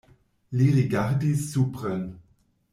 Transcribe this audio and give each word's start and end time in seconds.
Li 0.61 0.69
rigardis 0.77 1.45
supren. 1.53 2.05